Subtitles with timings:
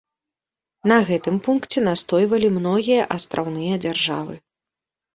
[0.91, 4.35] На гэтым пункце настойвалі многія астраўныя дзяржавы.